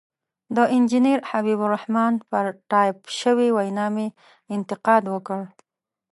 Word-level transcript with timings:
د 0.55 0.57
انجنیر 0.75 1.19
حبیب 1.29 1.59
الرحمن 1.65 2.13
پر 2.29 2.45
ټایپ 2.69 2.97
شوې 3.19 3.47
وینا 3.57 3.87
مې 3.95 4.07
انتقاد 4.55 5.03
وکړ. 5.13 5.41